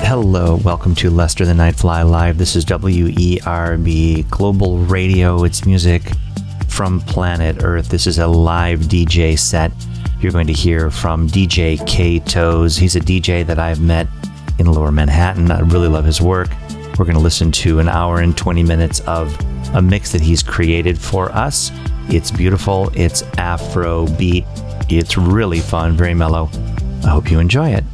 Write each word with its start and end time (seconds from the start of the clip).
Hello, 0.00 0.56
welcome 0.56 0.94
to 0.96 1.10
Lester 1.10 1.44
the 1.44 1.52
Nightfly 1.52 2.08
Live. 2.08 2.38
This 2.38 2.56
is 2.56 2.64
WERB 2.64 4.30
Global 4.30 4.78
Radio. 4.78 5.44
It's 5.44 5.66
music 5.66 6.02
from 6.68 7.00
planet 7.00 7.62
Earth. 7.62 7.88
This 7.88 8.06
is 8.06 8.18
a 8.18 8.26
live 8.26 8.80
DJ 8.80 9.38
set 9.38 9.72
you're 10.20 10.32
going 10.32 10.48
to 10.48 10.52
hear 10.52 10.90
from 10.90 11.28
DJ 11.28 11.78
Ktose. 11.78 12.78
He's 12.78 12.96
a 12.96 13.00
DJ 13.00 13.46
that 13.46 13.58
I've 13.58 13.80
met 13.80 14.08
in 14.58 14.66
Lower 14.66 14.90
Manhattan. 14.90 15.50
I 15.50 15.60
really 15.60 15.88
love 15.88 16.04
his 16.04 16.20
work. 16.20 16.48
We're 16.98 17.04
going 17.04 17.14
to 17.14 17.20
listen 17.20 17.52
to 17.52 17.78
an 17.78 17.88
hour 17.88 18.20
and 18.20 18.36
20 18.36 18.64
minutes 18.64 19.00
of 19.00 19.36
a 19.74 19.80
mix 19.80 20.10
that 20.12 20.20
he's 20.20 20.42
created 20.42 20.98
for 20.98 21.30
us. 21.30 21.70
It's 22.08 22.30
beautiful, 22.30 22.90
it's 22.94 23.22
Afro 23.36 24.06
beat, 24.06 24.44
it's 24.88 25.16
really 25.16 25.60
fun, 25.60 25.96
very 25.96 26.14
mellow. 26.14 26.50
I 27.04 27.10
hope 27.10 27.30
you 27.30 27.38
enjoy 27.38 27.70
it. 27.70 27.84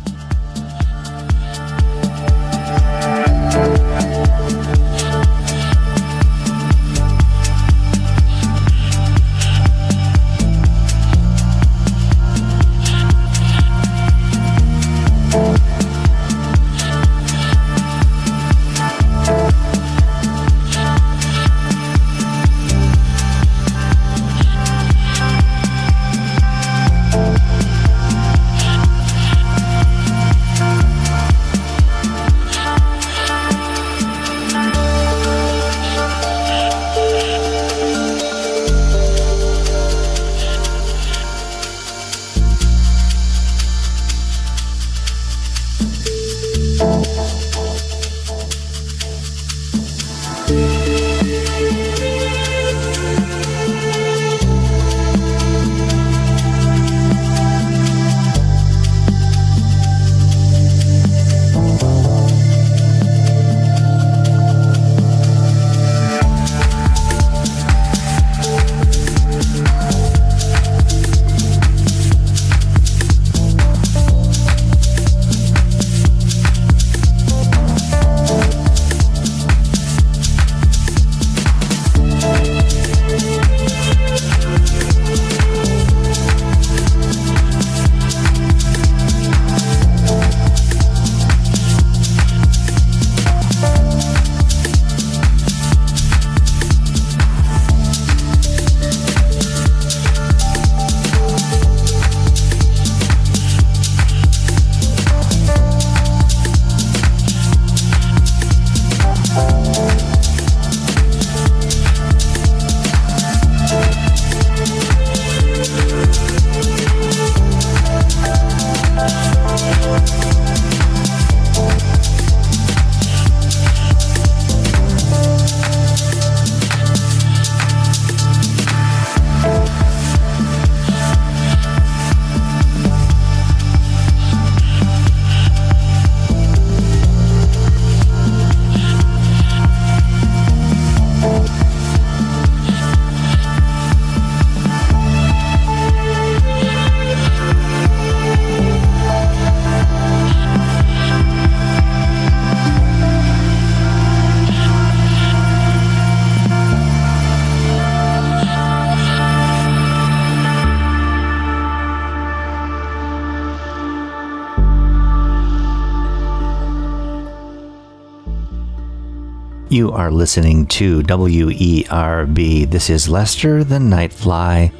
Are 169.94 170.10
listening 170.10 170.66
to 170.66 171.02
WERB. 171.02 172.70
This 172.70 172.90
is 172.90 173.08
Lester 173.08 173.64
the 173.64 173.78
Nightfly 173.78 174.72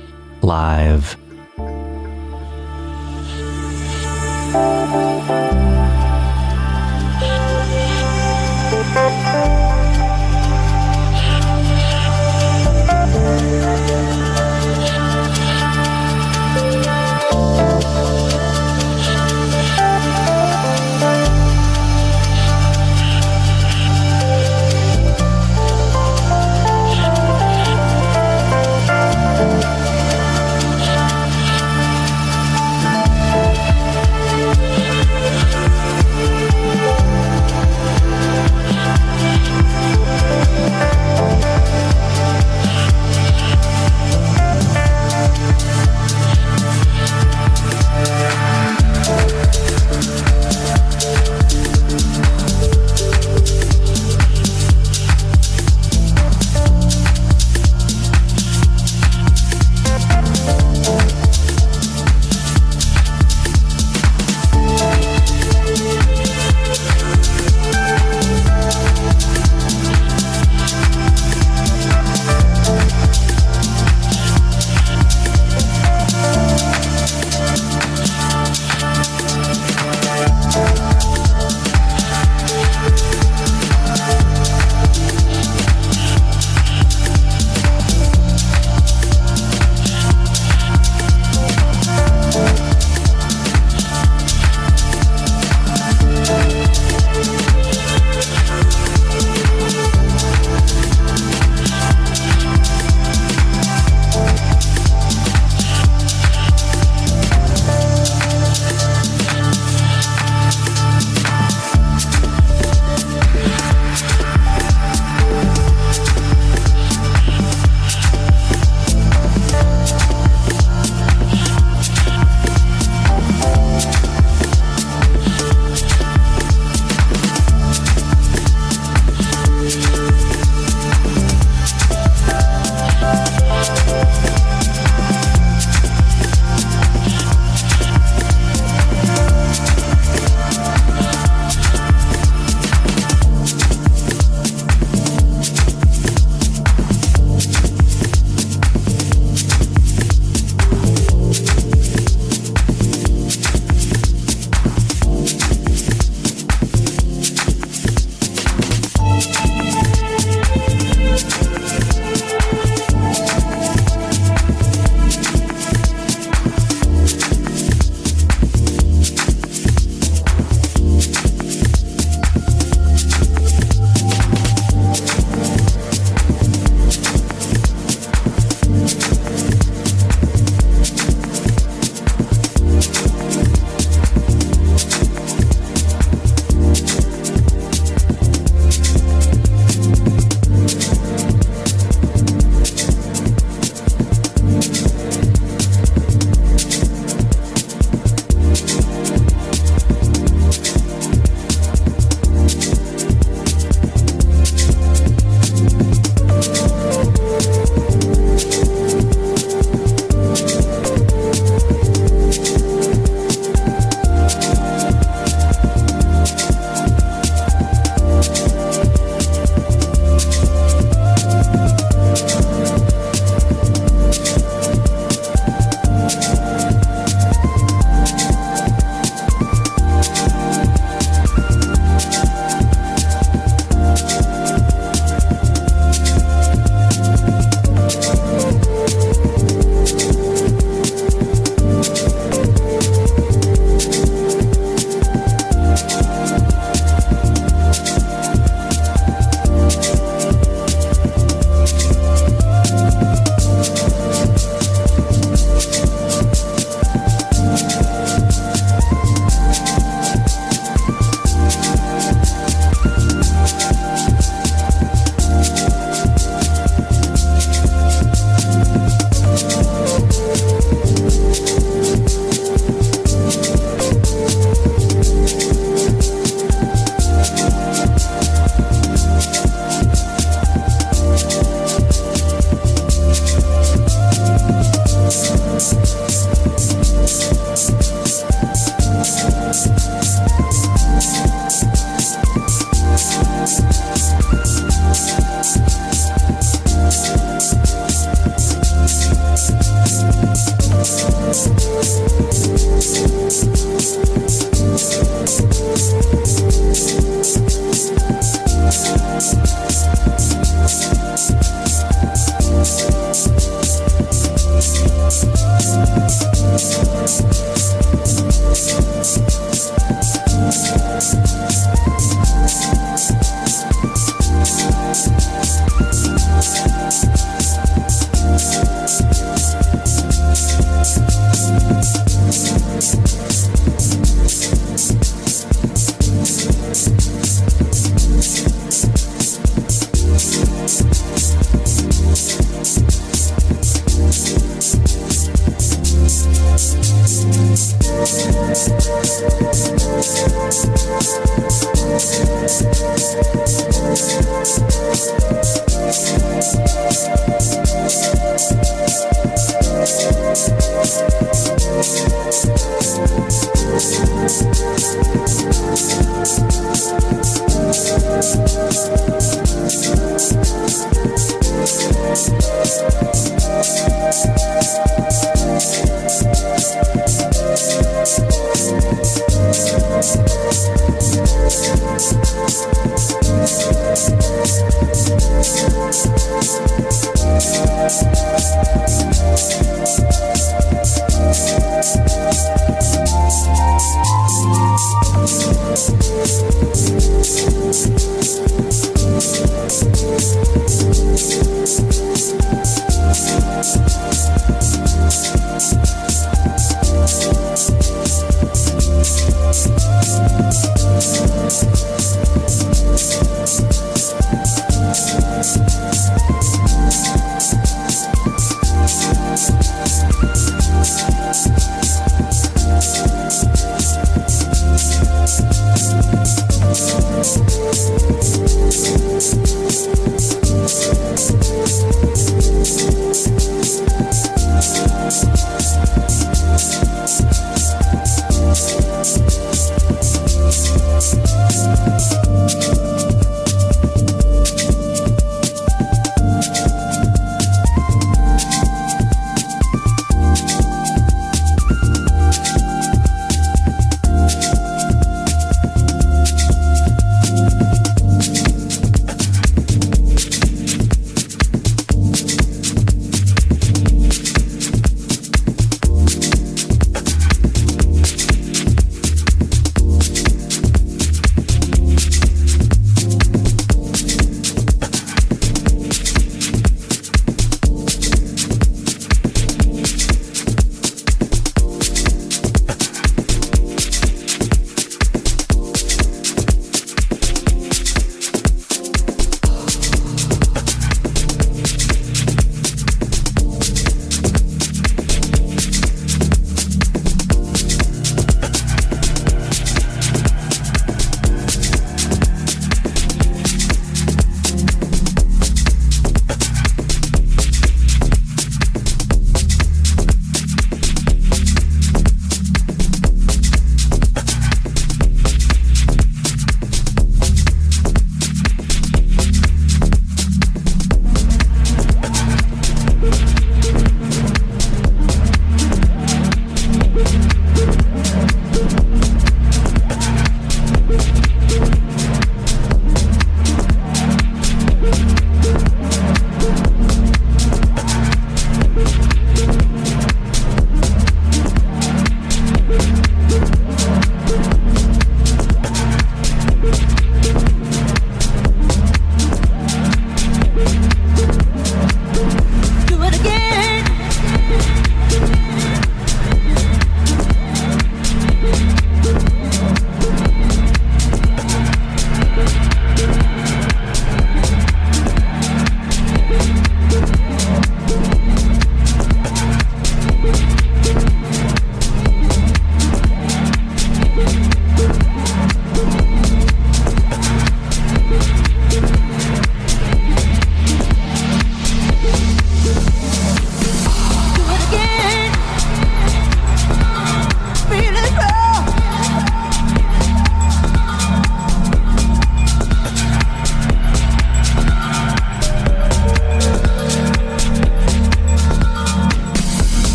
live. 0.42 1.23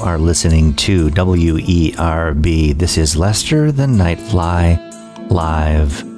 You 0.00 0.06
are 0.06 0.18
listening 0.18 0.72
to 0.76 1.10
WERB. 1.10 2.78
This 2.78 2.96
is 2.96 3.18
Lester 3.18 3.70
the 3.70 3.84
Nightfly 3.84 5.30
live. 5.30 6.09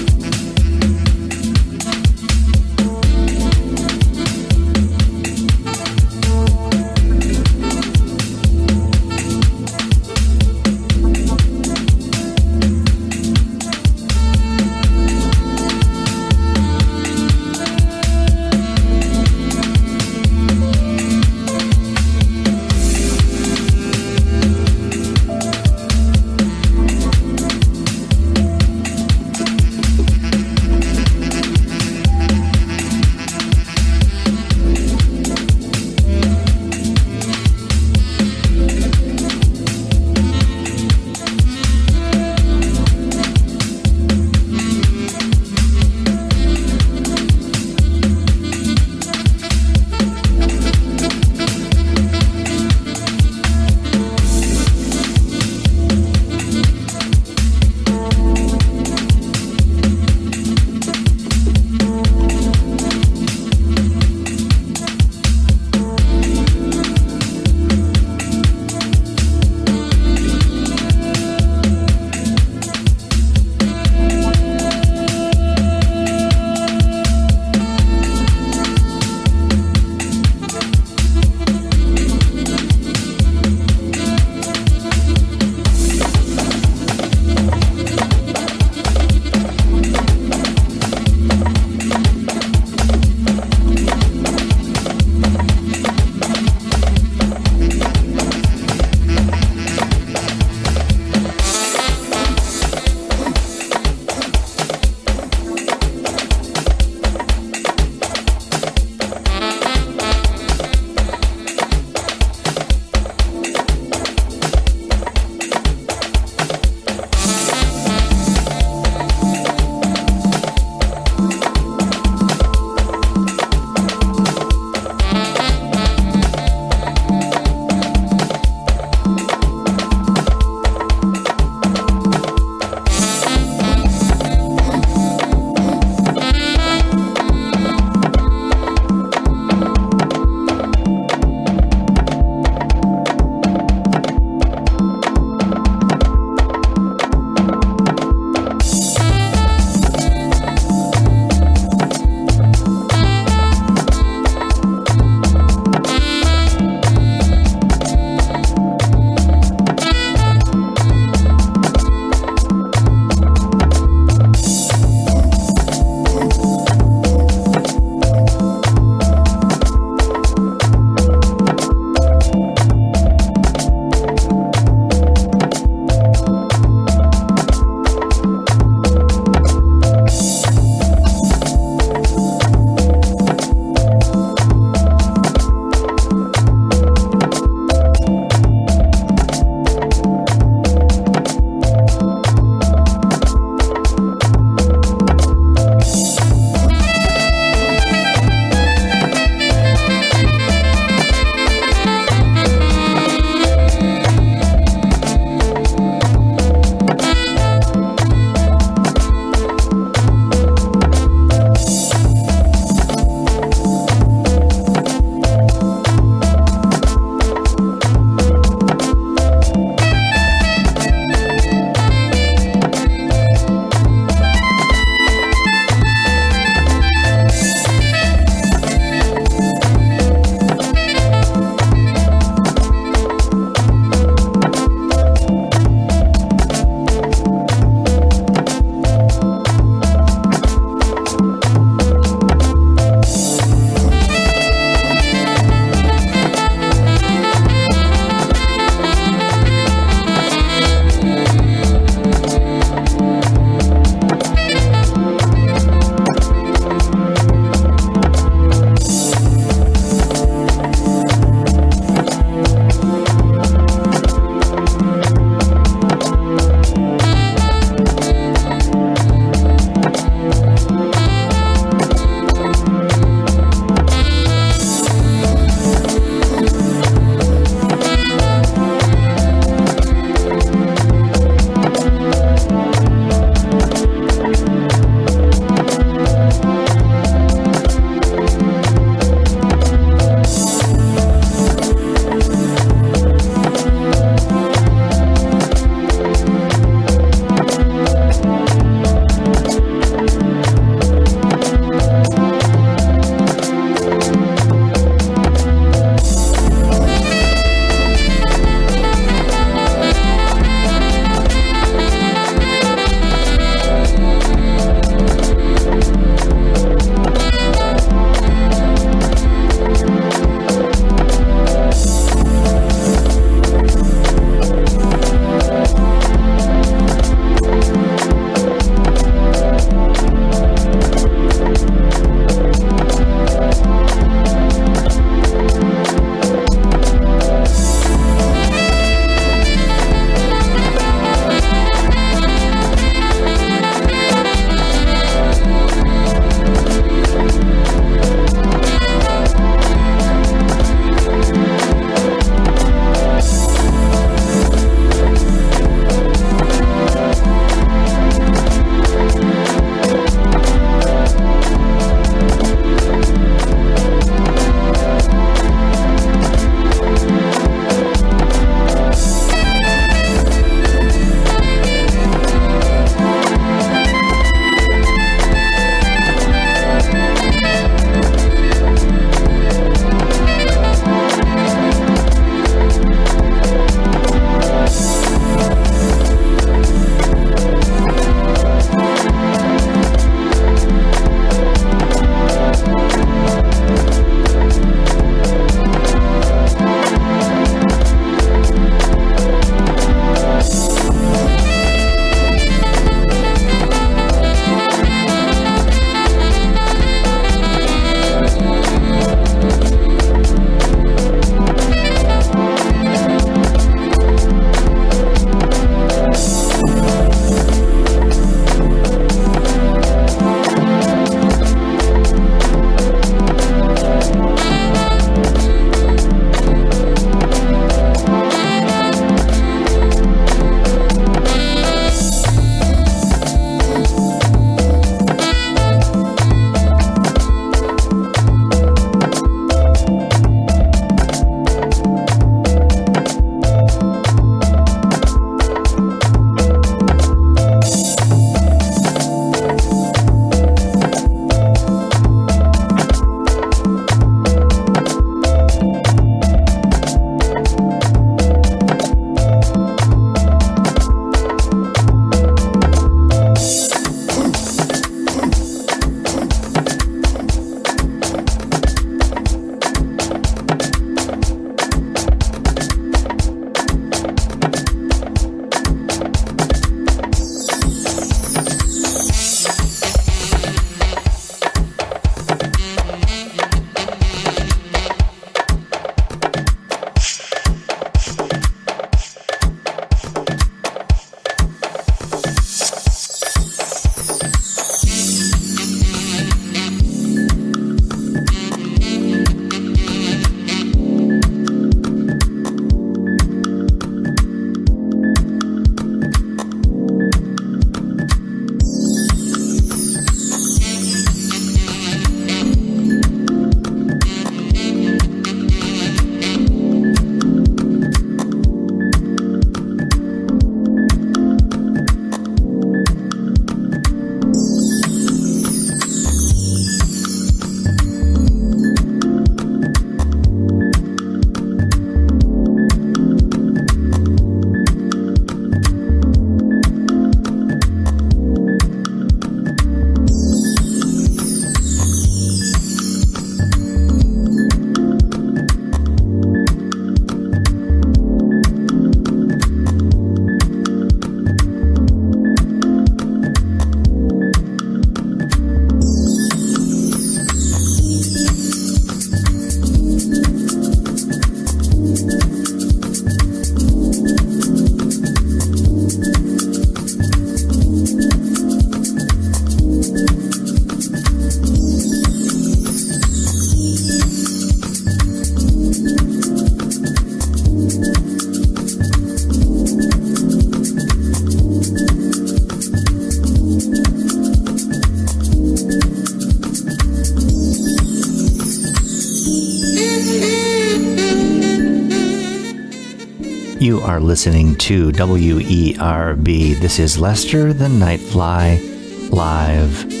You 593.61 593.79
are 593.81 593.99
listening 593.99 594.55
to 594.55 594.89
WERB. 594.89 596.59
This 596.59 596.79
is 596.79 596.97
Lester 596.97 597.53
the 597.53 597.67
Nightfly 597.67 599.11
live. 599.11 600.00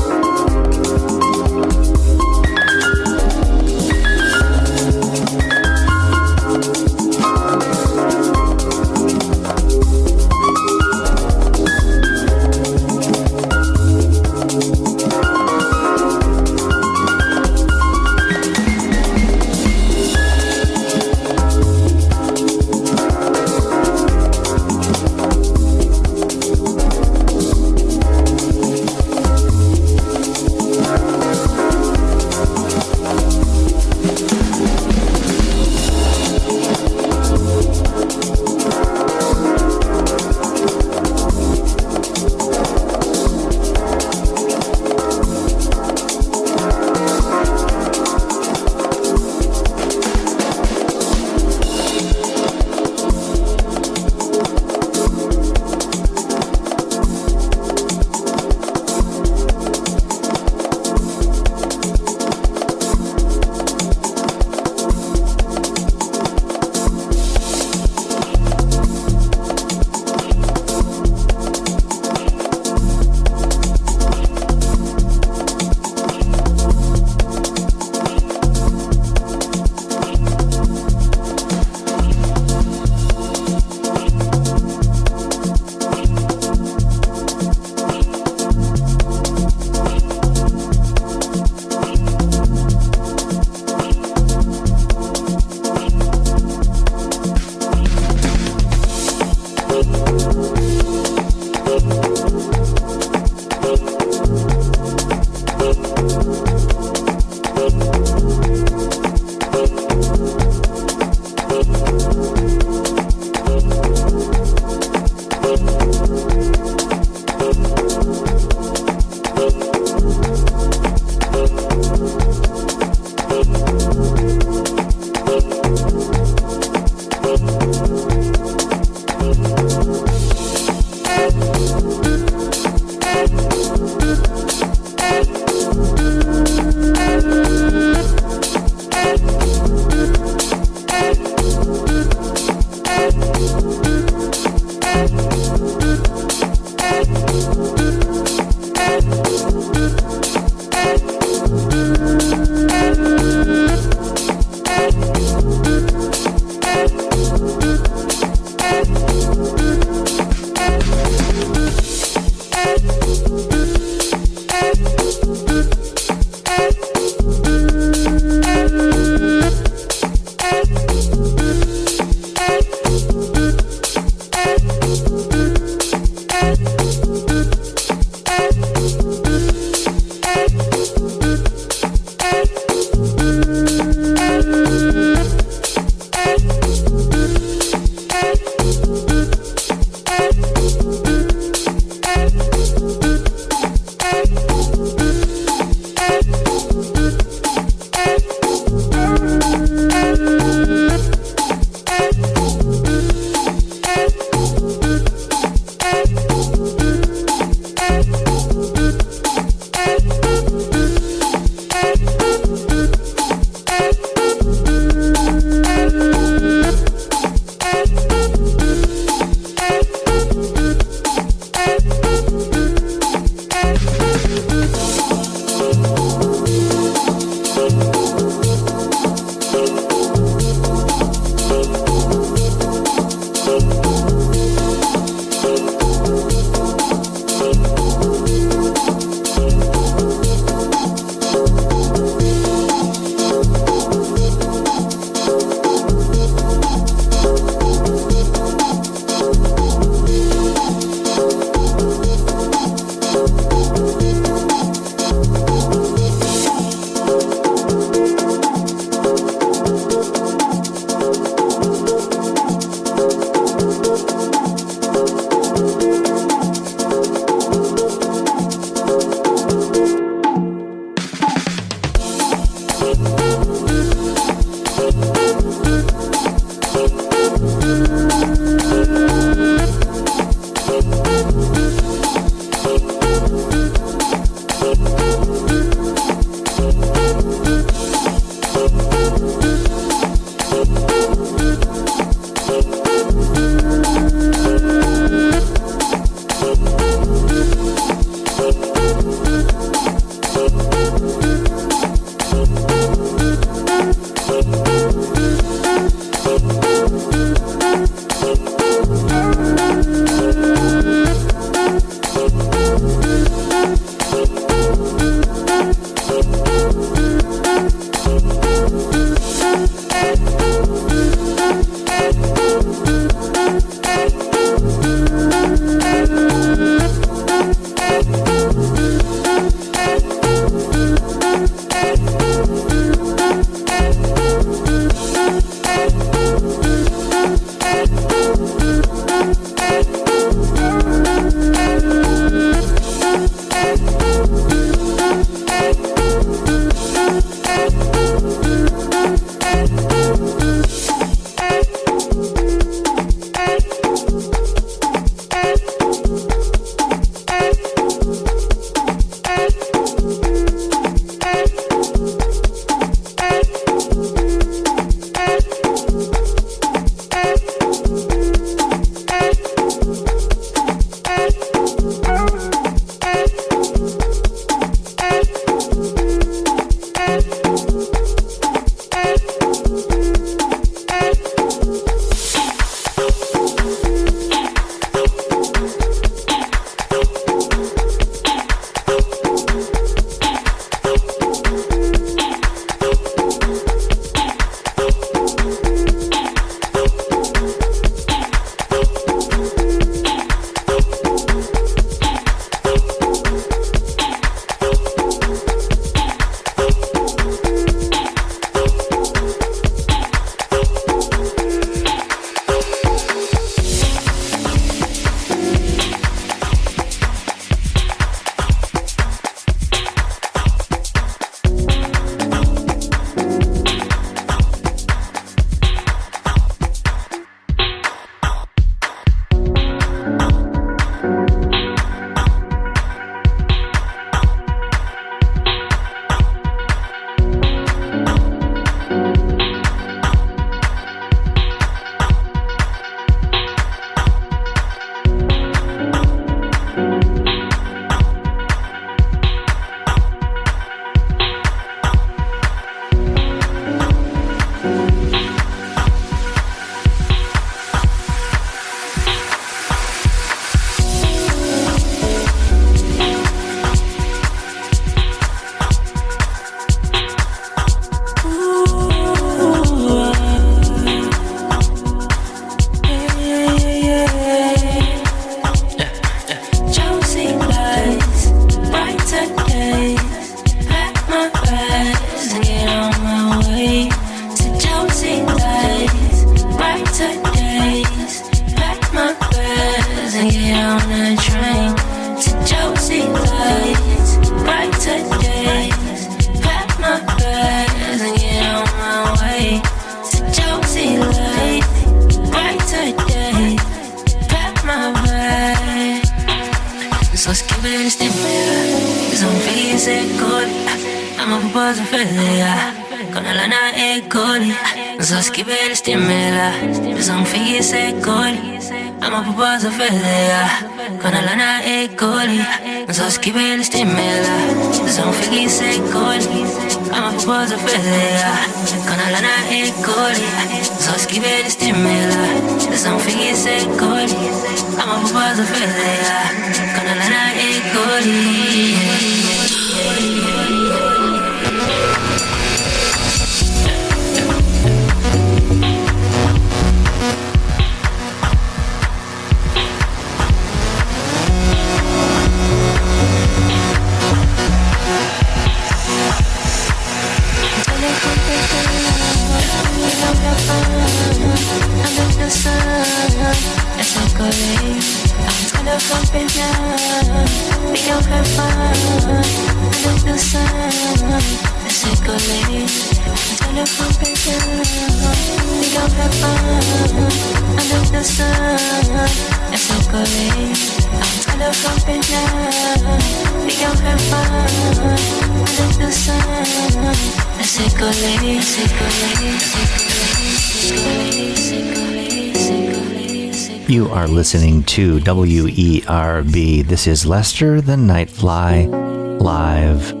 You 593.68 593.88
are 593.88 594.06
listening 594.06 594.62
to 594.64 594.98
WERB. 595.00 596.66
This 596.66 596.86
is 596.86 597.06
Lester 597.06 597.60
the 597.60 597.76
Nightfly 597.76 598.81
live. 599.22 600.00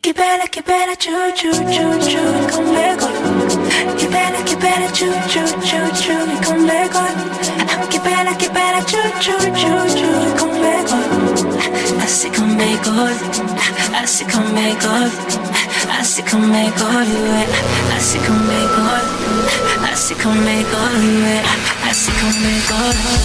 Che 0.00 0.12
bella, 0.12 0.44
che 0.48 0.62
bella, 0.62 0.94
giù, 0.96 1.12
giù, 1.34 1.50
giù, 1.50 1.98
giù, 1.98 2.22
con 2.52 2.64
me 2.72 2.96
Che 3.96 4.06
bella, 4.08 4.42
che 4.42 4.56
bella, 4.56 4.90
giù, 4.92 5.10
giù, 5.26 5.42
giù, 5.68 5.90
giù, 6.00 6.16
con 6.44 6.58
me 6.64 6.88
Che 7.88 7.98
bella, 8.00 8.36
che 8.36 8.50
bella, 8.50 8.82
giù, 8.84 9.02
giù, 9.18 9.36
giù, 9.52 9.86
giù, 9.98 10.34
con 10.38 10.50
me 10.60 10.68
Así 14.00 14.24
Así 16.18 16.24
qu'on 16.32 16.52
est 16.52 16.76
gorille, 16.76 17.46
así 17.96 18.18
qu'on 18.18 18.34
est 18.34 18.68
gorille, 18.74 19.88
así 19.88 20.14
qu'on 20.14 20.34
est 20.34 20.64
gorille, 20.68 21.38
make 22.40 22.42
all 22.42 22.42
est 22.44 22.68
gorille. 22.68 23.18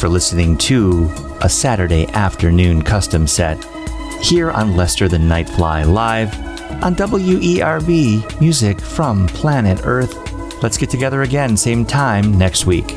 For 0.00 0.08
listening 0.08 0.56
to 0.56 1.10
a 1.42 1.48
Saturday 1.48 2.06
afternoon 2.14 2.80
custom 2.80 3.26
set 3.26 3.62
here 4.22 4.50
on 4.50 4.74
Lester 4.74 5.08
the 5.08 5.18
Nightfly 5.18 5.92
Live 5.92 6.32
on 6.82 6.94
WERB 6.94 8.40
Music 8.40 8.80
from 8.80 9.26
Planet 9.26 9.82
Earth. 9.84 10.62
Let's 10.62 10.78
get 10.78 10.88
together 10.88 11.20
again, 11.20 11.54
same 11.54 11.84
time 11.84 12.38
next 12.38 12.64
week. 12.64 12.96